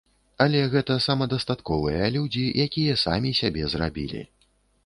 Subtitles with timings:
[0.45, 4.25] Але гэта самадастатковыя людзі, якія самі сябе зрабілі.